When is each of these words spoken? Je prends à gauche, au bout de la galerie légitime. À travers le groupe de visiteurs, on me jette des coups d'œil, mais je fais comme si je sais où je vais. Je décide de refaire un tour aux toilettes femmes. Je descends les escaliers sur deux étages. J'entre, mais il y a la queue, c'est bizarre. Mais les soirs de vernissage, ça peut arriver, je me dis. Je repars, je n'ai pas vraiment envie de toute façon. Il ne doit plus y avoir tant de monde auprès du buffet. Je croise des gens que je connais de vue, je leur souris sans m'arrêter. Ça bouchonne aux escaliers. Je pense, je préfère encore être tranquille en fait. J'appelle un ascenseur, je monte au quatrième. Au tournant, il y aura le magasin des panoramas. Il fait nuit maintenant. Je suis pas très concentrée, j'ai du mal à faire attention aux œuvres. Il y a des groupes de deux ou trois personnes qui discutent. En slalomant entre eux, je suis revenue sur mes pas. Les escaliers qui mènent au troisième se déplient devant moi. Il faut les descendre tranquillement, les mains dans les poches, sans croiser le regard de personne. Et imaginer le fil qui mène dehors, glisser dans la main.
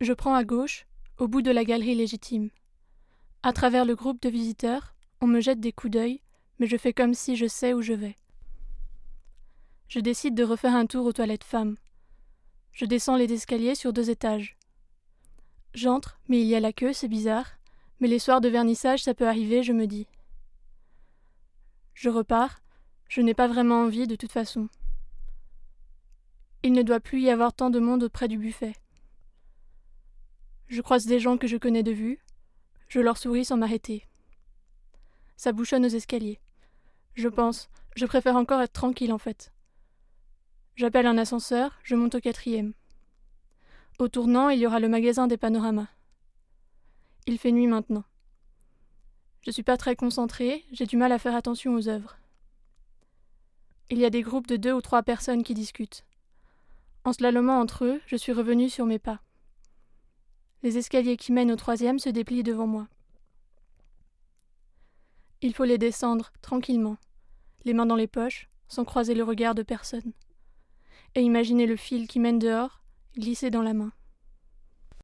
Je 0.00 0.12
prends 0.12 0.34
à 0.34 0.44
gauche, 0.44 0.86
au 1.18 1.26
bout 1.26 1.42
de 1.42 1.50
la 1.50 1.64
galerie 1.64 1.96
légitime. 1.96 2.50
À 3.42 3.52
travers 3.52 3.84
le 3.84 3.96
groupe 3.96 4.22
de 4.22 4.28
visiteurs, 4.28 4.94
on 5.20 5.26
me 5.26 5.40
jette 5.40 5.58
des 5.58 5.72
coups 5.72 5.90
d'œil, 5.90 6.20
mais 6.60 6.68
je 6.68 6.76
fais 6.76 6.92
comme 6.92 7.14
si 7.14 7.34
je 7.34 7.46
sais 7.46 7.72
où 7.72 7.82
je 7.82 7.94
vais. 7.94 8.16
Je 9.88 9.98
décide 9.98 10.36
de 10.36 10.44
refaire 10.44 10.76
un 10.76 10.86
tour 10.86 11.04
aux 11.04 11.12
toilettes 11.12 11.42
femmes. 11.42 11.76
Je 12.70 12.84
descends 12.84 13.16
les 13.16 13.32
escaliers 13.32 13.74
sur 13.74 13.92
deux 13.92 14.08
étages. 14.08 14.56
J'entre, 15.74 16.20
mais 16.28 16.40
il 16.40 16.46
y 16.46 16.54
a 16.54 16.60
la 16.60 16.72
queue, 16.72 16.92
c'est 16.92 17.08
bizarre. 17.08 17.58
Mais 17.98 18.06
les 18.06 18.20
soirs 18.20 18.40
de 18.40 18.48
vernissage, 18.48 19.02
ça 19.02 19.14
peut 19.14 19.26
arriver, 19.26 19.64
je 19.64 19.72
me 19.72 19.88
dis. 19.88 20.06
Je 21.94 22.08
repars, 22.08 22.60
je 23.08 23.20
n'ai 23.20 23.34
pas 23.34 23.48
vraiment 23.48 23.82
envie 23.82 24.06
de 24.06 24.14
toute 24.14 24.30
façon. 24.30 24.68
Il 26.62 26.72
ne 26.72 26.82
doit 26.82 27.00
plus 27.00 27.20
y 27.20 27.30
avoir 27.30 27.52
tant 27.52 27.70
de 27.70 27.80
monde 27.80 28.04
auprès 28.04 28.28
du 28.28 28.38
buffet. 28.38 28.74
Je 30.68 30.82
croise 30.82 31.06
des 31.06 31.18
gens 31.18 31.38
que 31.38 31.46
je 31.46 31.56
connais 31.56 31.82
de 31.82 31.92
vue, 31.92 32.18
je 32.88 33.00
leur 33.00 33.16
souris 33.16 33.46
sans 33.46 33.56
m'arrêter. 33.56 34.06
Ça 35.36 35.52
bouchonne 35.52 35.86
aux 35.86 35.88
escaliers. 35.88 36.40
Je 37.14 37.28
pense, 37.28 37.70
je 37.96 38.04
préfère 38.04 38.36
encore 38.36 38.60
être 38.60 38.72
tranquille 38.72 39.12
en 39.12 39.18
fait. 39.18 39.52
J'appelle 40.76 41.06
un 41.06 41.18
ascenseur, 41.18 41.78
je 41.82 41.96
monte 41.96 42.14
au 42.14 42.20
quatrième. 42.20 42.74
Au 43.98 44.08
tournant, 44.08 44.50
il 44.50 44.60
y 44.60 44.66
aura 44.66 44.78
le 44.78 44.88
magasin 44.88 45.26
des 45.26 45.36
panoramas. 45.36 45.88
Il 47.26 47.38
fait 47.38 47.50
nuit 47.50 47.66
maintenant. 47.66 48.04
Je 49.42 49.50
suis 49.50 49.62
pas 49.62 49.76
très 49.76 49.96
concentrée, 49.96 50.64
j'ai 50.72 50.86
du 50.86 50.96
mal 50.96 51.12
à 51.12 51.18
faire 51.18 51.34
attention 51.34 51.74
aux 51.74 51.88
œuvres. 51.88 52.18
Il 53.90 53.98
y 53.98 54.04
a 54.04 54.10
des 54.10 54.22
groupes 54.22 54.46
de 54.46 54.56
deux 54.56 54.72
ou 54.72 54.82
trois 54.82 55.02
personnes 55.02 55.42
qui 55.42 55.54
discutent. 55.54 56.04
En 57.04 57.12
slalomant 57.12 57.58
entre 57.58 57.86
eux, 57.86 58.00
je 58.06 58.16
suis 58.16 58.32
revenue 58.32 58.68
sur 58.68 58.84
mes 58.84 58.98
pas. 58.98 59.20
Les 60.62 60.76
escaliers 60.76 61.16
qui 61.16 61.32
mènent 61.32 61.52
au 61.52 61.56
troisième 61.56 61.98
se 61.98 62.08
déplient 62.08 62.42
devant 62.42 62.66
moi. 62.66 62.88
Il 65.40 65.54
faut 65.54 65.64
les 65.64 65.78
descendre 65.78 66.32
tranquillement, 66.42 66.96
les 67.64 67.74
mains 67.74 67.86
dans 67.86 67.94
les 67.94 68.08
poches, 68.08 68.48
sans 68.66 68.84
croiser 68.84 69.14
le 69.14 69.22
regard 69.22 69.54
de 69.54 69.62
personne. 69.62 70.12
Et 71.14 71.22
imaginer 71.22 71.66
le 71.66 71.76
fil 71.76 72.08
qui 72.08 72.18
mène 72.18 72.38
dehors, 72.38 72.82
glisser 73.16 73.50
dans 73.50 73.62
la 73.62 73.72
main. 73.72 73.92